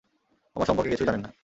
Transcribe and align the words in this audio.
আমার 0.55 0.67
সম্পর্কে 0.67 0.91
কিছুই 0.91 1.05
জানেন 1.05 1.21
না। 1.21 1.31